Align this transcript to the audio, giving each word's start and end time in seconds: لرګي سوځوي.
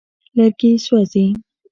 لرګي 0.35 0.69
سوځوي. 0.85 1.25